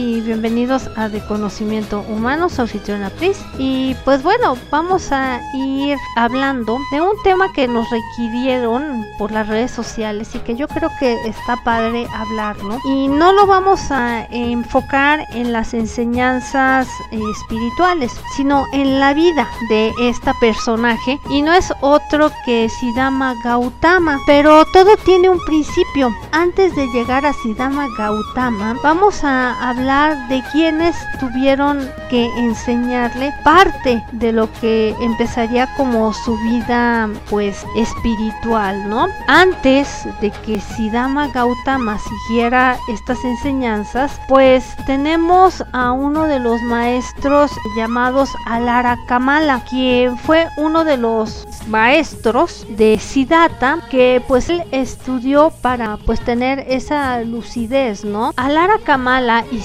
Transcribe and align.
Bienvenidos 0.00 0.88
a 0.96 1.10
De 1.10 1.20
Conocimiento 1.26 2.00
Humano, 2.08 2.48
soy 2.48 2.62
anfitriona 2.62 3.10
Pris. 3.10 3.38
Y 3.58 3.94
pues 4.04 4.22
bueno, 4.22 4.56
vamos 4.70 5.12
a 5.12 5.40
ir 5.52 5.98
hablando 6.16 6.78
de 6.90 7.02
un 7.02 7.12
tema 7.22 7.52
que 7.52 7.68
nos 7.68 7.86
requirieron 7.90 9.04
por 9.18 9.30
las 9.30 9.46
redes 9.46 9.70
sociales 9.70 10.34
y 10.34 10.38
que 10.38 10.56
yo 10.56 10.68
creo 10.68 10.88
que 10.98 11.12
está 11.26 11.56
padre 11.64 12.06
hablarlo. 12.14 12.78
Y 12.84 13.08
no 13.08 13.32
lo 13.32 13.46
vamos 13.46 13.90
a 13.90 14.24
enfocar 14.30 15.20
en 15.32 15.52
las 15.52 15.74
enseñanzas 15.74 16.88
espirituales, 17.10 18.12
sino 18.36 18.64
en 18.72 19.00
la 19.00 19.12
vida 19.12 19.46
de 19.68 19.92
esta 20.00 20.32
personaje. 20.40 21.20
Y 21.28 21.42
no 21.42 21.52
es 21.52 21.72
otro 21.82 22.30
que 22.46 22.70
Siddhama 22.70 23.34
Gautama, 23.44 24.18
pero 24.26 24.64
todo 24.72 24.96
tiene 25.04 25.28
un 25.28 25.44
principio. 25.44 26.10
Antes 26.32 26.74
de 26.74 26.86
llegar 26.88 27.26
a 27.26 27.34
Siddhama 27.34 27.86
Gautama, 27.98 28.76
vamos 28.82 29.24
a 29.24 29.68
hablar 29.68 29.89
de 29.90 30.40
quienes 30.52 30.94
tuvieron 31.18 31.90
que 32.10 32.26
enseñarle 32.38 33.32
parte 33.42 34.00
de 34.12 34.30
lo 34.30 34.48
que 34.60 34.94
empezaría 35.00 35.68
como 35.76 36.12
su 36.14 36.36
vida 36.38 37.08
pues 37.28 37.66
espiritual, 37.76 38.88
¿no? 38.88 39.08
Antes 39.26 40.06
de 40.20 40.30
que 40.30 40.60
Siddhama 40.60 41.26
Gautama 41.28 41.98
siguiera 41.98 42.78
estas 42.88 43.18
enseñanzas, 43.24 44.20
pues 44.28 44.64
tenemos 44.86 45.64
a 45.72 45.90
uno 45.90 46.26
de 46.26 46.38
los 46.38 46.62
maestros 46.62 47.50
llamados 47.76 48.30
Alara 48.46 48.96
Kamala, 49.08 49.64
quien 49.68 50.16
fue 50.18 50.46
uno 50.56 50.84
de 50.84 50.98
los 50.98 51.48
maestros 51.66 52.64
de 52.68 52.96
Siddhartha 53.00 53.78
que 53.90 54.22
pues 54.28 54.48
él 54.50 54.62
estudió 54.70 55.50
para 55.62 55.96
pues 56.06 56.20
tener 56.20 56.64
esa 56.68 57.20
lucidez, 57.22 58.04
¿no? 58.04 58.32
Alara 58.36 58.78
Kamala 58.84 59.44
y 59.50 59.60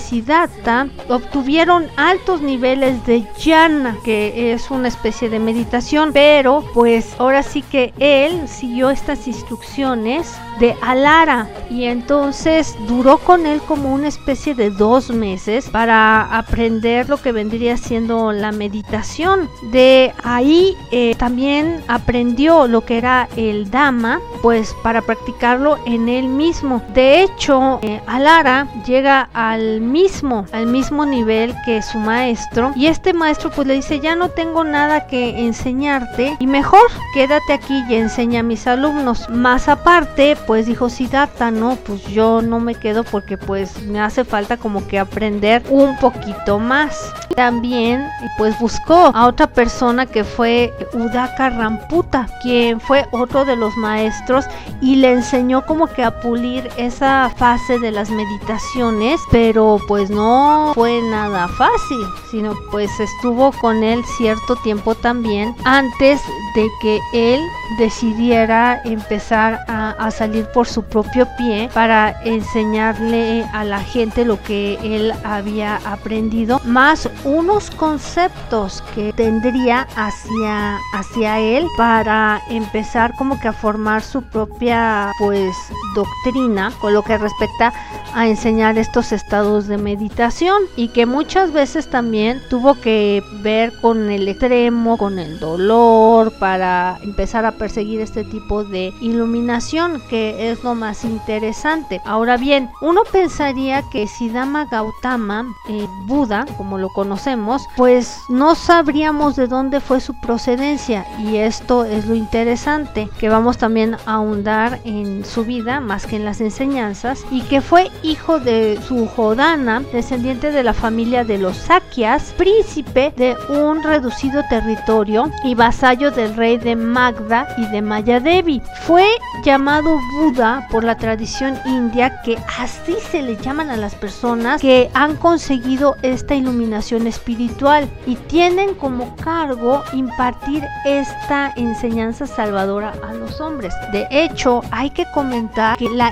obtuvieron 1.10 1.88
altos 1.98 2.42
niveles 2.42 3.06
de 3.06 3.26
jhana, 3.38 3.98
que 4.04 4.54
es 4.54 4.72
una 4.72 4.88
especie 4.88 5.30
de 5.30 5.40
meditación, 5.40 6.12
pero 6.14 6.64
pues 6.74 7.16
ahora 7.20 7.44
sí 7.44 7.62
que 7.62 7.94
él 8.00 8.48
siguió 8.48 8.90
estas 8.90 9.28
instrucciones 9.28 10.36
de 10.60 10.76
Alara 10.82 11.50
y 11.70 11.86
entonces 11.86 12.76
duró 12.88 13.18
con 13.18 13.46
él 13.46 13.62
como 13.62 13.94
una 13.94 14.08
especie 14.08 14.56
de 14.56 14.70
dos 14.70 15.10
meses 15.10 15.70
para 15.70 16.38
aprender 16.38 17.10
lo 17.10 17.22
que 17.22 17.32
vendría 17.32 17.78
siendo 17.78 18.32
la 18.32 18.52
meditación. 18.52 19.50
De 19.72 20.14
ahí 20.24 20.76
eh, 20.92 21.16
también 21.18 21.84
aprendió 21.88 22.68
lo 22.68 22.82
que 22.82 22.98
era 22.98 23.28
el 23.36 23.70
Dama, 23.70 24.20
pues 24.42 24.76
para 24.84 25.02
practicarlo 25.02 25.78
en 25.86 26.10
él 26.10 26.28
mismo. 26.28 26.82
De 26.94 27.24
hecho, 27.24 27.80
eh, 27.82 28.02
Alara 28.08 28.68
llega 28.86 29.30
al 29.34 29.82
mismo, 29.82 30.05
al 30.52 30.68
mismo 30.68 31.06
nivel 31.06 31.56
que 31.66 31.82
su 31.82 31.98
maestro 31.98 32.74
y 32.76 32.88
este 32.88 33.14
maestro 33.14 33.50
pues 33.50 33.68
le 33.68 33.74
dice 33.74 34.00
ya 34.00 34.16
no 34.16 34.30
tengo 34.30 34.64
nada 34.64 35.08
que 35.08 35.46
enseñarte 35.46 36.38
y 36.40 36.46
mejor 36.46 36.86
quédate 37.14 37.54
aquí 37.54 37.84
y 37.90 37.96
enseña 37.96 38.42
a 38.42 38.44
mis 38.44 38.68
alumnos. 38.68 39.28
Más 39.30 39.68
aparte, 39.68 40.38
pues 40.46 40.68
dijo 40.68 40.90
Siddhartha, 40.90 41.50
no, 41.50 41.76
pues 41.76 42.06
yo 42.06 42.42
no 42.44 42.60
me 42.60 42.76
quedo 42.76 43.04
porque 43.04 43.38
pues 43.38 43.82
me 43.84 44.00
hace 44.00 44.24
falta 44.26 44.58
como 44.58 44.86
que 44.88 45.00
aprender 45.00 45.64
un 45.70 45.98
poquito 45.98 46.60
más. 46.60 47.12
También 47.36 48.06
pues 48.38 48.58
buscó 48.60 49.12
a 49.14 49.28
otra 49.28 49.48
persona 49.48 50.06
que 50.06 50.24
fue 50.24 50.74
Udaka 50.94 51.50
Ramputa, 51.50 52.28
quien 52.42 52.80
fue 52.80 53.08
otro 53.12 53.44
de 53.44 53.56
los 53.56 53.76
maestros 53.78 54.46
y 54.82 54.98
le 54.98 55.14
enseñó 55.14 55.66
como 55.66 55.88
que 55.88 56.04
a 56.04 56.20
pulir 56.20 56.70
esa 56.78 57.32
fase 57.36 57.80
de 57.80 57.92
las 57.92 58.10
meditaciones, 58.10 59.20
pero 59.32 59.80
pues 59.88 59.95
no 60.04 60.72
fue 60.74 61.02
nada 61.02 61.48
fácil, 61.48 62.06
sino 62.30 62.54
pues 62.72 63.00
estuvo 63.00 63.52
con 63.62 63.84
él 63.84 64.04
cierto 64.18 64.56
tiempo 64.58 64.96
también 64.96 65.56
antes 65.64 66.22
de 66.56 66.68
que 66.82 67.00
él 67.14 67.42
decidiera 67.78 68.82
empezar 68.86 69.60
a, 69.68 69.92
a 69.92 70.12
salir 70.12 70.46
por 70.48 70.68
su 70.68 70.84
propio 70.84 71.28
pie 71.38 71.70
para 71.74 72.22
enseñarle 72.24 73.46
a 73.54 73.64
la 73.64 73.80
gente 73.80 74.26
lo 74.26 74.42
que 74.44 74.78
él 74.84 75.14
había 75.24 75.78
aprendido, 75.86 76.62
más 76.66 77.10
unos 77.24 77.72
conceptos 77.72 78.84
que 78.94 79.14
tendría 79.14 79.88
hacia, 79.96 80.78
hacia 80.94 81.40
él 81.40 81.66
para 81.78 82.42
empezar 82.50 83.14
como 83.18 83.40
que 83.40 83.48
a 83.48 83.54
formar 83.54 84.02
su 84.02 84.22
propia 84.22 85.12
pues 85.20 85.56
doctrina 85.96 86.72
con 86.80 86.94
lo 86.94 87.04
que 87.04 87.18
respecta 87.18 87.74
a 88.16 88.28
enseñar 88.28 88.78
estos 88.78 89.12
estados 89.12 89.68
de 89.68 89.78
meditación 89.78 90.64
y 90.78 90.88
que 90.88 91.06
muchas 91.06 91.52
veces 91.52 91.90
también 91.90 92.42
tuvo 92.50 92.76
que 92.76 93.22
ver 93.42 93.74
con 93.82 94.10
el 94.10 94.30
extremo, 94.30 94.98
con 94.98 95.20
el 95.20 95.38
dolor 95.38 96.32
para 96.40 96.98
empezar 97.04 97.46
a 97.46 97.52
perseguir 97.52 98.00
este 98.00 98.24
tipo 98.24 98.64
de 98.64 98.94
iluminación 99.02 100.02
que 100.10 100.50
es 100.50 100.64
lo 100.64 100.76
más 100.76 101.04
interesante. 101.04 102.00
Ahora 102.06 102.38
bien, 102.38 102.70
uno 102.82 103.02
pensaría 103.12 103.84
que 103.92 104.08
Siddhama 104.08 104.66
Gautama, 104.72 105.46
eh, 105.68 105.86
Buda, 106.06 106.46
como 106.58 106.78
lo 106.78 106.88
conocemos, 106.90 107.68
pues 107.76 108.18
no 108.30 108.56
sabríamos 108.56 109.36
de 109.36 109.48
dónde 109.48 109.82
fue 109.82 110.00
su 110.00 110.14
procedencia 110.22 111.06
y 111.20 111.36
esto 111.36 111.84
es 111.84 112.06
lo 112.06 112.16
interesante, 112.16 113.10
que 113.20 113.28
vamos 113.28 113.58
también 113.58 113.96
a 114.06 114.14
ahondar 114.14 114.80
en 114.86 115.26
su 115.26 115.44
vida 115.44 115.82
más 115.82 116.06
que 116.06 116.16
en 116.16 116.24
las 116.24 116.40
enseñanzas 116.40 117.26
y 117.30 117.42
que 117.42 117.60
fue 117.60 117.92
hijo 118.06 118.40
de 118.40 118.80
su 118.88 119.08
Jodana, 119.08 119.82
descendiente 119.92 120.52
de 120.52 120.64
la 120.64 120.74
familia 120.74 121.24
de 121.24 121.38
los 121.38 121.58
Sakyas, 121.58 122.34
príncipe 122.38 123.14
de 123.18 123.36
un 123.50 123.82
reducido 123.84 124.44
territorio 124.50 125.32
y 125.44 125.56
vasallo 125.56 126.12
del 126.12 126.36
rey 126.36 126.58
de 126.58 126.76
Magda 126.76 127.48
y 127.58 127.66
de 127.68 127.82
Mayadevi. 127.82 128.62
Fue 128.84 129.08
llamado 129.44 130.00
Buda 130.18 130.68
por 130.72 130.84
la 130.84 130.98
tradición 130.98 131.58
india 131.66 132.22
que 132.22 132.38
así 132.60 132.96
se 133.12 133.22
le 133.22 133.38
llaman 133.38 133.70
a 133.70 133.78
las 133.78 133.96
personas 133.96 134.62
que 134.62 134.90
han 134.94 135.16
conseguido 135.16 135.96
esta 136.02 136.36
iluminación 136.36 137.08
espiritual 137.08 137.90
y 138.06 138.16
tienen 138.16 138.76
como 138.76 139.16
cargo 139.18 139.84
impartir 139.94 140.64
esta 140.86 141.54
enseñanza 141.56 142.28
salvadora 142.28 142.94
a 143.08 143.14
los 143.14 143.42
hombres. 143.42 143.74
De 143.92 144.08
hecho, 144.12 144.62
hay 144.72 144.90
que 144.92 145.06
comentar 145.14 145.78
que 145.78 145.90
la 145.90 146.12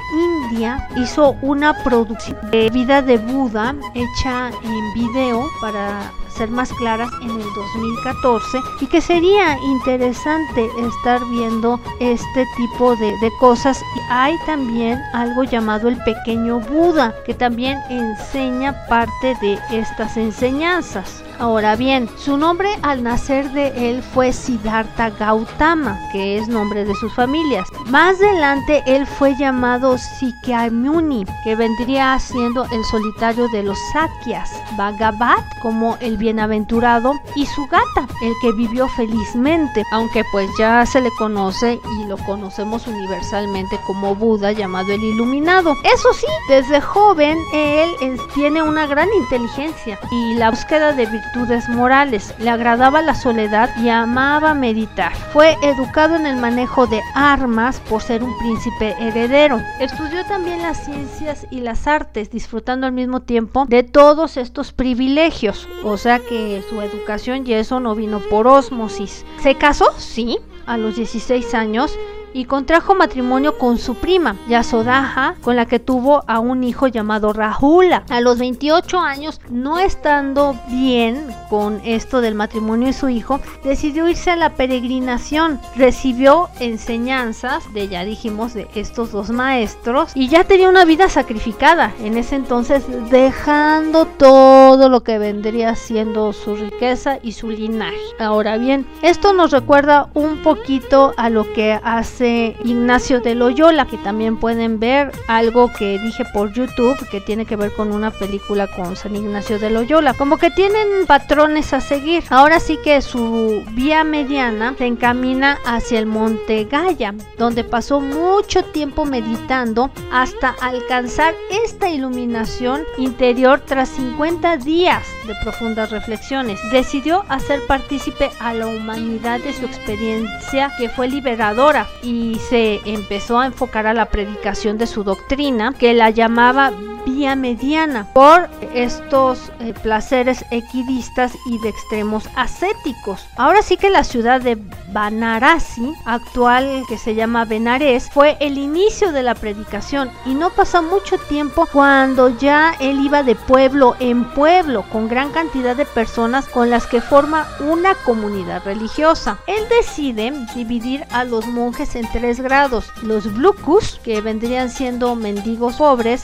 India 0.52 0.88
hizo 0.96 1.36
una 1.42 1.83
producción 1.84 2.38
de 2.52 2.70
vida 2.70 3.02
de 3.02 3.18
Buda 3.18 3.76
hecha 3.94 4.50
en 4.64 4.94
video 4.94 5.46
para 5.62 6.12
ser 6.34 6.50
más 6.50 6.72
claras 6.74 7.10
en 7.22 7.30
el 7.30 7.54
2014 7.56 8.60
y 8.82 8.88
que 8.88 9.02
sería 9.02 9.58
interesante 9.60 10.70
estar 10.80 11.22
viendo 11.30 11.80
este 12.00 12.46
tipo 12.58 12.96
de, 12.96 13.14
cosas. 13.40 13.82
Hay 14.10 14.36
también 14.46 15.00
algo 15.14 15.44
llamado 15.44 15.88
el 15.88 15.98
pequeño 16.04 16.60
Buda 16.60 17.16
que 17.26 17.34
también 17.34 17.80
enseña 17.90 18.76
parte 18.88 19.36
de 19.42 19.60
estas 19.72 20.18
enseñanzas. 20.18 21.24
Ahora 21.40 21.76
bien, 21.76 22.08
su 22.18 22.38
nombre 22.38 22.70
al 22.84 23.04
nacer 23.04 23.52
de 23.52 23.90
él 23.90 24.04
fue 24.04 24.32
Siddhartha 24.32 25.10
Gautama, 25.10 26.00
que 26.12 26.38
es 26.38 26.48
nombre 26.48 26.86
de 26.86 26.94
sus 26.96 27.14
familias. 27.14 27.68
Más 27.88 28.16
adelante 28.22 28.84
él 28.86 29.08
fue 29.08 29.36
llamado 29.36 29.98
Sikyamuni, 29.98 31.26
que 31.44 31.56
vendría 31.56 32.18
siendo 32.20 32.66
el 32.72 32.84
solitario 32.86 33.48
de 33.50 33.64
los 33.64 33.78
Sakyas, 33.92 34.52
Bhagavat 34.78 35.44
como 35.62 35.98
el 36.02 36.18
bienaventurado 36.24 37.12
y 37.36 37.46
su 37.46 37.68
gata, 37.68 38.08
el 38.22 38.34
que 38.42 38.54
vivió 38.54 38.88
felizmente, 38.88 39.84
aunque 39.92 40.24
pues 40.32 40.50
ya 40.58 40.86
se 40.86 41.02
le 41.02 41.10
conoce 41.18 41.82
y 42.00 42.06
lo 42.06 42.18
conocemos 42.18 42.88
universalmente 42.88 43.78
como 43.86 44.16
Buda 44.16 44.54
llamado 44.54 44.94
el 44.94 45.04
iluminado. 45.04 45.76
Eso 45.84 46.14
sí, 46.14 46.28
desde 46.48 46.80
joven 46.80 47.38
él 47.54 47.90
tiene 48.34 48.64
una 48.64 48.88
gran 48.88 49.10
inteligencia 49.18 50.00
y 50.12 50.36
la 50.36 50.50
búsqueda 50.50 50.94
de 50.94 51.06
virtudes 51.08 51.68
morales. 51.68 52.34
Le 52.40 52.50
agradaba 52.50 53.02
la 53.02 53.16
soledad 53.16 53.70
y 53.84 53.90
amaba 53.90 54.54
meditar. 54.54 55.14
Fue 55.34 55.58
educado 55.62 56.16
en 56.16 56.26
el 56.26 56.38
manejo 56.38 56.88
de 56.88 57.02
armas 57.16 57.82
por 57.90 58.02
ser 58.02 58.24
un 58.24 58.38
príncipe 58.40 58.96
heredero. 59.00 59.60
Estudió 59.80 60.24
también 60.26 60.62
las 60.62 60.86
ciencias 60.86 61.46
y 61.52 61.60
las 61.60 61.86
artes, 61.88 62.32
disfrutando 62.32 62.88
al 62.88 62.94
mismo 62.94 63.22
tiempo 63.22 63.66
de 63.68 63.84
todos 63.84 64.38
estos 64.38 64.72
privilegios. 64.72 65.68
O 65.84 65.98
sea 65.98 66.13
que 66.20 66.64
su 66.70 66.82
educación 66.82 67.44
y 67.46 67.54
eso 67.54 67.80
no 67.80 67.96
vino 67.96 68.20
por 68.20 68.48
osmosis. 68.48 69.26
¿Se 69.42 69.56
casó? 69.56 69.92
Sí, 69.98 70.38
a 70.66 70.78
los 70.78 70.96
16 70.96 71.54
años 71.54 71.98
y 72.34 72.46
contrajo 72.46 72.96
matrimonio 72.96 73.58
con 73.58 73.78
su 73.78 73.96
prima, 73.96 74.36
Yasodaja, 74.48 75.36
con 75.42 75.56
la 75.56 75.66
que 75.66 75.80
tuvo 75.80 76.24
a 76.28 76.40
un 76.40 76.64
hijo 76.64 76.88
llamado 76.88 77.34
Rahula. 77.34 78.04
A 78.10 78.22
los 78.22 78.40
28 78.40 79.00
años, 79.00 79.40
no 79.50 79.80
estando 79.80 80.56
bien 80.68 81.28
con 81.50 81.82
esto 81.86 82.22
del 82.22 82.36
matrimonio 82.36 82.88
de 82.88 82.94
su 82.94 83.10
hijo, 83.10 83.40
decidió 83.64 84.08
irse 84.08 84.32
a 84.32 84.36
la 84.36 84.56
peregrinación. 84.56 85.60
Recibió 85.76 86.50
enseñanzas 86.60 87.72
de, 87.74 87.88
ya 87.88 88.04
dijimos, 88.04 88.54
de 88.54 88.68
estos 88.76 89.12
dos 89.12 89.30
maestros 89.30 90.12
y 90.16 90.28
ya 90.28 90.44
tenía 90.44 90.70
una 90.70 90.86
vida 90.86 91.10
sacrificada 91.10 91.94
en 92.02 92.18
ese 92.18 92.36
entonces, 92.36 92.84
dejando 93.10 94.06
todo 94.06 94.90
lo 94.90 95.04
que 95.04 95.20
vendría 95.20 95.76
siendo 95.76 96.34
su 96.34 96.56
riqueza 96.56 97.20
y 97.22 97.34
su 97.34 97.50
linaje. 97.50 97.98
Ahora 98.20 98.58
bien, 98.58 98.86
esto 99.02 99.34
nos 99.34 99.52
recuerda 99.52 100.10
un 100.14 100.42
poquito 100.42 101.14
a 101.18 101.30
lo 101.30 101.52
que 101.54 101.80
hace 101.84 102.23
Ignacio 102.64 103.22
de 103.22 103.36
Loyola, 103.36 103.86
que 103.86 103.98
también 103.98 104.38
pueden 104.38 104.80
ver 104.80 105.12
algo 105.28 105.72
que 105.72 106.00
dije 106.00 106.24
por 106.34 106.54
YouTube 106.54 106.98
que 107.10 107.22
tiene 107.22 107.46
que 107.46 107.56
ver 107.56 107.72
con 107.74 107.92
una 107.92 108.12
película 108.12 108.68
con 108.68 108.96
San 108.96 109.16
Ignacio 109.16 109.60
de 109.60 109.70
Loyola. 109.70 110.14
Como 110.14 110.38
que 110.38 110.52
tienen 110.52 111.06
patrones 111.08 111.74
a 111.74 111.82
seguir. 111.82 112.24
Ahora 112.30 112.60
sí 112.60 112.78
que 112.84 113.02
su 113.02 113.64
vía 113.72 114.04
mediana 114.04 114.76
se 114.78 114.86
encamina 114.86 115.58
hacia 115.66 116.00
el 116.00 116.06
monte 116.06 116.66
Gaya, 116.66 117.14
donde 117.38 117.64
pasó 117.64 118.00
mucho 118.00 118.64
tiempo 118.64 119.06
meditando 119.06 119.92
hasta 120.12 120.56
alcanzar 120.62 121.34
esta 121.66 121.90
iluminación 121.90 122.82
interior 122.98 123.60
tras 123.60 123.90
50 123.90 124.58
días 124.58 125.04
de 125.28 125.36
profundas 125.44 125.92
reflexiones. 125.92 126.60
Decidió 126.72 127.24
hacer 127.30 127.60
partícipe 127.68 128.30
a 128.40 128.54
la 128.54 128.68
humanidad 128.68 129.40
de 129.40 129.54
su 129.54 129.66
experiencia 129.66 130.72
que 130.78 130.90
fue 130.90 131.08
liberadora 131.08 131.88
y 132.02 132.13
y 132.14 132.36
se 132.36 132.82
empezó 132.86 133.40
a 133.40 133.48
enfocar 133.48 133.88
a 133.88 133.94
la 133.94 134.06
predicación 134.06 134.78
de 134.78 134.86
su 134.86 135.04
doctrina, 135.04 135.74
que 135.74 135.96
la 135.96 136.12
llamaba 136.12 136.72
vía 137.06 137.36
mediana, 137.36 138.08
por 138.14 138.50
estos 138.74 139.52
eh, 139.60 139.74
placeres 139.82 140.46
equidistas 140.52 141.34
y 141.46 141.60
de 141.60 141.70
extremos 141.70 142.28
ascéticos. 142.36 143.26
Ahora 143.38 143.62
sí 143.62 143.78
que 143.78 143.90
la 143.90 144.04
ciudad 144.04 144.42
de 144.42 144.58
Banarasi, 144.92 145.94
actual 146.06 146.84
que 146.88 146.98
se 146.98 147.16
llama 147.16 147.46
Benares, 147.46 148.10
fue 148.12 148.38
el 148.40 148.58
inicio 148.58 149.12
de 149.12 149.24
la 149.24 149.36
predicación 149.36 150.12
y 150.26 150.34
no 150.34 150.50
pasó 150.52 150.84
mucho 150.84 151.18
tiempo 151.18 151.68
cuando 151.72 152.30
ya 152.38 152.76
él 152.80 153.00
iba 153.00 153.24
de 153.24 153.36
pueblo 153.36 153.96
en 154.00 154.26
pueblo 154.34 154.84
con 154.92 155.08
gran 155.08 155.32
cantidad 155.32 155.76
de 155.76 155.86
personas 155.86 156.48
con 156.48 156.70
las 156.70 156.86
que 156.86 157.02
forma 157.02 157.48
una 157.60 157.96
comunidad 157.96 158.64
religiosa. 158.66 159.40
Él 159.48 159.64
decide 159.70 160.34
dividir 160.56 161.06
a 161.12 161.24
los 161.24 161.48
monjes 161.48 161.96
en 161.96 162.10
tres 162.12 162.40
grados, 162.40 162.86
los 163.02 163.34
Blukus, 163.34 164.00
que 164.04 164.22
vendrían 164.22 164.70
siendo 164.70 165.16
mendigos 165.16 165.76
pobres, 165.76 166.22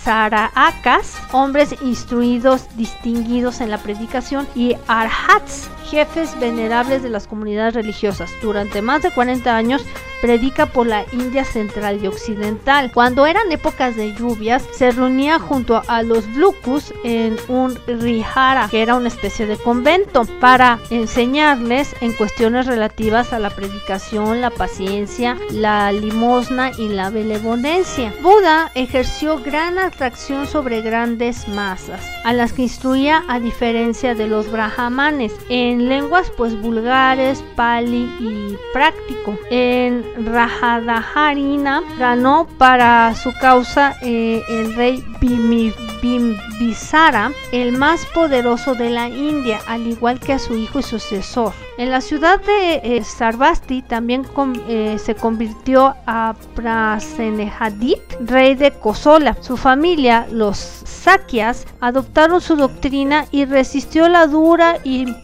Hombres 1.31 1.75
instruidos, 1.81 2.67
distinguidos 2.75 3.61
en 3.61 3.69
la 3.69 3.77
predicación, 3.77 4.47
y 4.55 4.75
Arhats, 4.87 5.69
jefes 5.89 6.39
venerables 6.39 7.03
de 7.03 7.09
las 7.09 7.27
comunidades 7.27 7.73
religiosas. 7.73 8.29
Durante 8.41 8.81
más 8.81 9.01
de 9.01 9.11
40 9.11 9.55
años 9.55 9.83
predica 10.21 10.65
por 10.65 10.87
la 10.87 11.05
India 11.11 11.45
central 11.45 11.99
y 12.03 12.07
occidental. 12.07 12.91
Cuando 12.93 13.25
eran 13.25 13.51
épocas 13.51 13.95
de 13.95 14.13
lluvias, 14.13 14.63
se 14.71 14.91
reunía 14.91 15.39
junto 15.39 15.81
a 15.87 16.03
los 16.03 16.31
Blukus 16.33 16.93
en 17.03 17.37
un 17.47 17.77
Rihara, 17.87 18.67
que 18.69 18.81
era 18.81 18.95
una 18.95 19.07
especie 19.07 19.45
de 19.45 19.57
convento, 19.57 20.25
para 20.39 20.79
enseñarles 20.89 21.95
en 22.01 22.13
cuestiones 22.13 22.65
relativas 22.65 23.33
a 23.33 23.39
la 23.39 23.49
predicación, 23.49 24.41
la 24.41 24.49
paciencia, 24.49 25.37
la 25.51 25.91
limosna 25.91 26.71
y 26.77 26.89
la 26.89 27.09
benevolencia. 27.09 28.13
Buda 28.21 28.71
ejerció 28.75 29.39
gran 29.39 29.77
atracción 29.77 30.47
sobre 30.47 30.81
grandes 30.81 31.47
masas, 31.47 32.01
a 32.23 32.33
las 32.33 32.53
que 32.53 32.63
instruía 32.63 33.23
a 33.27 33.39
diferencia 33.39 34.15
de 34.15 34.27
los 34.27 34.51
brahmanes, 34.51 35.33
en 35.49 35.87
lenguas 35.89 36.31
pues 36.35 36.59
vulgares, 36.59 37.43
pali 37.55 38.09
y 38.19 38.57
práctico. 38.73 39.37
Rajadaharina 40.17 41.83
ganó 41.97 42.47
para 42.57 43.13
su 43.15 43.31
causa 43.39 43.95
eh, 44.01 44.41
el 44.49 44.75
rey 44.75 45.03
Bimbisara, 46.01 47.31
el 47.51 47.71
más 47.73 48.05
poderoso 48.07 48.75
de 48.75 48.89
la 48.89 49.07
India, 49.09 49.59
al 49.67 49.87
igual 49.87 50.19
que 50.19 50.33
a 50.33 50.39
su 50.39 50.55
hijo 50.55 50.79
y 50.79 50.83
sucesor. 50.83 51.53
En 51.79 51.91
la 51.91 52.01
ciudad 52.01 52.41
de 52.41 52.81
eh, 52.83 53.03
Sarvasti 53.05 53.81
también 53.81 54.25
eh, 54.67 54.97
se 54.99 55.15
convirtió 55.15 55.95
a 56.05 56.35
Prasenehadit, 56.53 58.01
rey 58.19 58.55
de 58.55 58.71
Kosola. 58.71 59.37
Su 59.39 59.55
familia, 59.55 60.27
los 60.29 60.57
Sakyas, 60.57 61.65
adoptaron 61.79 62.41
su 62.41 62.57
doctrina 62.57 63.27
y 63.31 63.45
resistió 63.45 64.09
la 64.09 64.27
dura 64.27 64.77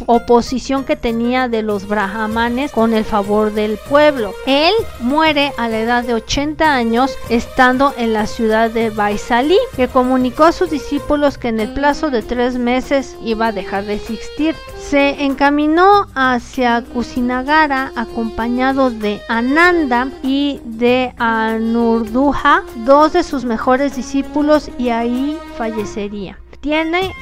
oposición 0.06 0.86
que 0.86 0.96
tenía 0.96 1.50
de 1.50 1.62
los 1.62 1.90
brahmanes 1.90 2.72
con 2.72 2.94
el 2.94 3.04
favor 3.04 3.52
del 3.52 3.78
pueblo. 3.90 4.34
Él 4.46 4.74
muere 5.02 5.52
a 5.58 5.68
la 5.68 5.80
edad 5.80 6.04
de 6.06 6.14
80 6.14 6.74
años 6.74 7.12
estando 7.30 7.94
en 7.98 8.14
la 8.14 8.28
ciudad 8.28 8.70
de 8.72 8.92
Baisali, 8.92 9.58
que 9.76 9.85
comunicó 9.88 10.46
a 10.46 10.52
sus 10.52 10.70
discípulos 10.70 11.38
que 11.38 11.50
en 11.50 11.60
el 11.60 11.74
plazo 11.74 12.10
de 12.10 12.22
tres 12.22 12.58
meses 12.58 13.16
iba 13.24 13.48
a 13.48 13.52
dejar 13.52 13.86
de 13.86 13.96
existir. 13.96 14.56
Se 14.80 15.24
encaminó 15.24 16.08
hacia 16.16 16.84
Kusinagara 16.84 17.92
acompañado 17.96 18.92
de 18.92 19.22
Ananda 19.28 20.10
y 20.24 20.62
de 20.64 21.14
Anurduha, 21.18 22.64
dos 22.86 23.14
de 23.14 23.24
sus 23.24 23.46
mejores 23.46 23.96
discípulos, 23.96 24.70
y 24.78 24.90
ahí 24.90 25.38
fallecería 25.58 26.38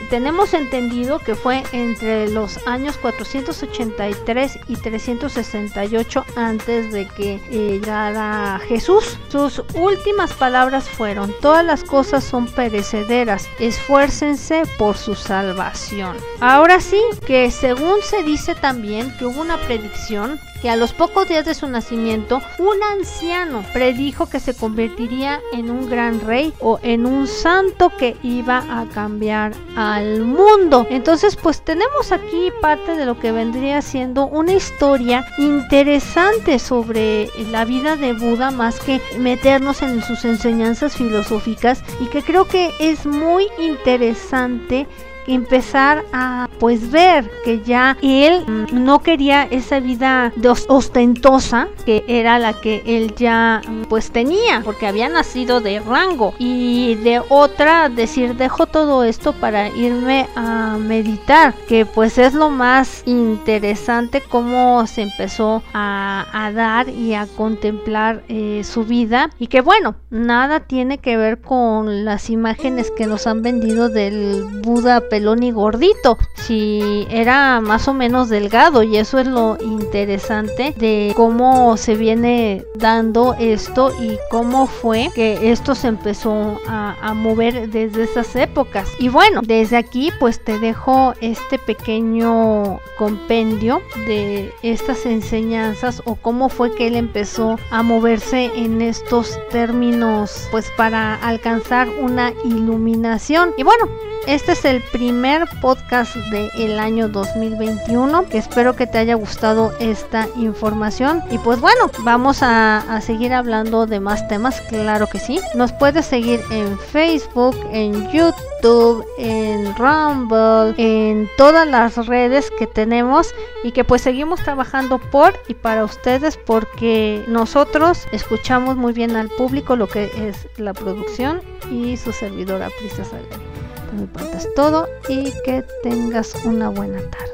tenemos 0.09 0.53
entendido 0.53 1.19
que 1.19 1.35
fue 1.35 1.63
entre 1.73 2.29
los 2.29 2.65
años 2.65 2.97
483 2.97 4.59
y 4.67 4.75
368 4.77 6.25
antes 6.35 6.93
de 6.93 7.07
que 7.07 7.39
llegara 7.51 8.61
Jesús. 8.67 9.17
Sus 9.27 9.61
últimas 9.73 10.31
palabras 10.33 10.87
fueron, 10.87 11.33
todas 11.41 11.65
las 11.65 11.83
cosas 11.83 12.23
son 12.23 12.45
perecederas, 12.47 13.49
esfuércense 13.59 14.63
por 14.77 14.95
su 14.95 15.13
salvación. 15.15 16.15
Ahora 16.39 16.79
sí, 16.79 17.01
que 17.25 17.51
según 17.51 18.01
se 18.01 18.23
dice 18.23 18.55
también 18.55 19.13
que 19.17 19.25
hubo 19.25 19.41
una 19.41 19.57
predicción 19.57 20.39
que 20.61 20.69
a 20.69 20.77
los 20.77 20.93
pocos 20.93 21.27
días 21.27 21.45
de 21.45 21.55
su 21.55 21.67
nacimiento, 21.67 22.41
un 22.57 22.81
anciano 22.97 23.65
predijo 23.73 24.29
que 24.29 24.39
se 24.39 24.55
convertiría 24.55 25.41
en 25.51 25.69
un 25.69 25.89
gran 25.89 26.21
rey 26.21 26.53
o 26.61 26.79
en 26.83 27.05
un 27.05 27.27
santo 27.27 27.91
que 27.97 28.15
iba 28.23 28.59
a 28.69 28.85
cambiar 28.85 29.32
al 29.33 30.21
mundo. 30.21 30.87
Entonces, 30.89 31.35
pues 31.35 31.61
tenemos 31.61 32.11
aquí 32.11 32.51
parte 32.61 32.95
de 32.95 33.05
lo 33.05 33.19
que 33.19 33.31
vendría 33.31 33.81
siendo 33.81 34.27
una 34.27 34.53
historia 34.53 35.25
interesante 35.37 36.59
sobre 36.59 37.29
la 37.51 37.65
vida 37.65 37.95
de 37.95 38.13
Buda 38.13 38.51
más 38.51 38.79
que 38.79 39.01
meternos 39.19 39.81
en 39.81 40.01
sus 40.01 40.23
enseñanzas 40.25 40.95
filosóficas 40.95 41.83
y 41.99 42.07
que 42.07 42.21
creo 42.21 42.45
que 42.45 42.71
es 42.79 43.05
muy 43.05 43.47
interesante 43.59 44.87
empezar 45.27 46.03
a 46.13 46.49
pues 46.59 46.91
ver 46.91 47.29
que 47.43 47.61
ya 47.61 47.97
él 48.01 48.45
no 48.71 48.99
quería 48.99 49.43
esa 49.43 49.79
vida 49.79 50.31
ostentosa 50.67 51.67
que 51.85 52.03
era 52.07 52.39
la 52.39 52.53
que 52.53 52.83
él 52.85 53.13
ya 53.15 53.61
pues 53.89 54.11
tenía 54.11 54.61
porque 54.63 54.87
había 54.87 55.09
nacido 55.09 55.61
de 55.61 55.79
rango. 55.79 56.33
Y 56.39 56.95
de 56.95 57.21
otra 57.29 57.89
decir 57.89 58.35
dejo 58.35 58.65
todo 58.65 59.03
esto 59.03 59.33
para 59.33 59.69
irme 59.69 60.27
a 60.35 60.77
meditar 60.79 61.53
que 61.67 61.85
pues 61.85 62.17
es 62.17 62.33
lo 62.33 62.49
más 62.49 63.03
interesante 63.05 64.21
cómo 64.21 64.85
se 64.87 65.03
empezó 65.03 65.63
a, 65.73 66.25
a 66.31 66.51
dar 66.51 66.89
y 66.89 67.13
a 67.13 67.27
contemplar 67.27 68.23
eh, 68.27 68.61
su 68.63 68.83
vida. 68.85 69.29
Y 69.39 69.47
que 69.47 69.61
bueno 69.61 69.95
nada 70.09 70.61
tiene 70.61 70.97
que 70.97 71.17
ver 71.17 71.41
con 71.41 72.05
las 72.05 72.29
imágenes 72.29 72.91
que 72.91 73.07
nos 73.07 73.27
han 73.27 73.41
vendido 73.41 73.89
del 73.89 74.61
Buda 74.63 75.01
pelón 75.13 75.43
y 75.43 75.51
gordito, 75.51 76.17
si 76.33 77.05
era 77.07 77.61
más 77.61 77.87
o 77.87 77.93
menos 77.93 78.29
delgado 78.29 78.81
y 78.81 78.97
eso 78.97 79.19
es 79.19 79.27
lo 79.27 79.59
interesante 79.61 80.73
de 80.75 81.13
cómo 81.15 81.77
se 81.77 81.93
viene 81.93 82.65
dando 82.73 83.35
esto 83.35 83.91
y 84.01 84.17
cómo 84.31 84.65
fue 84.65 85.11
que 85.13 85.51
esto 85.51 85.75
se 85.75 85.89
empezó 85.89 86.59
a, 86.67 86.95
a 86.99 87.13
mover 87.13 87.69
desde 87.69 88.05
esas 88.05 88.35
épocas. 88.35 88.89
Y 88.97 89.09
bueno, 89.09 89.41
desde 89.43 89.77
aquí 89.77 90.09
pues 90.19 90.43
te 90.43 90.57
dejo 90.57 91.13
este 91.21 91.59
pequeño 91.59 92.79
compendio 92.97 93.83
de 94.07 94.51
estas 94.63 95.05
enseñanzas 95.05 96.01
o 96.05 96.15
cómo 96.15 96.49
fue 96.49 96.73
que 96.73 96.87
él 96.87 96.95
empezó 96.95 97.59
a 97.69 97.83
moverse 97.83 98.49
en 98.55 98.81
estos 98.81 99.37
términos 99.51 100.47
pues 100.49 100.71
para 100.75 101.13
alcanzar 101.17 101.87
una 101.87 102.33
iluminación. 102.43 103.53
Y 103.57 103.63
bueno, 103.63 103.87
este 104.27 104.53
es 104.53 104.65
el 104.65 104.81
primer 104.91 105.47
podcast 105.61 106.15
del 106.15 106.79
año 106.79 107.09
2021. 107.09 108.25
Espero 108.31 108.75
que 108.75 108.87
te 108.87 108.97
haya 108.97 109.15
gustado 109.15 109.73
esta 109.79 110.27
información. 110.35 111.21
Y 111.29 111.37
pues 111.37 111.59
bueno, 111.59 111.89
vamos 111.99 112.39
a, 112.41 112.99
seguir 113.01 113.33
hablando 113.33 113.85
de 113.85 113.99
más 113.99 114.27
temas, 114.27 114.61
claro 114.61 115.07
que 115.07 115.19
sí. 115.19 115.39
Nos 115.55 115.71
puedes 115.73 116.05
seguir 116.05 116.41
en 116.51 116.77
Facebook, 116.77 117.55
en 117.71 118.09
YouTube, 118.11 119.05
en 119.17 119.75
Rumble, 119.75 120.73
en 120.77 121.29
todas 121.37 121.67
las 121.67 122.05
redes 122.07 122.51
que 122.57 122.67
tenemos 122.67 123.33
y 123.63 123.71
que 123.71 123.83
pues 123.83 124.01
seguimos 124.01 124.41
trabajando 124.41 124.99
por 124.99 125.33
y 125.47 125.53
para 125.53 125.83
ustedes 125.83 126.37
porque 126.37 127.23
nosotros 127.27 128.07
escuchamos 128.11 128.77
muy 128.77 128.93
bien 128.93 129.15
al 129.15 129.29
público 129.29 129.75
lo 129.75 129.87
que 129.87 130.11
es 130.15 130.47
la 130.57 130.73
producción 130.73 131.41
y 131.71 131.97
su 131.97 132.11
servidora 132.11 132.69
Princesa 132.79 133.17
Por 133.17 133.52
mi 133.93 134.05
parte 134.07 134.37
es 134.37 134.53
todo 134.55 134.87
y 135.07 135.31
que 135.45 135.63
tengas 135.83 136.35
una 136.45 136.69
buena 136.69 136.99
tarde. 137.09 137.31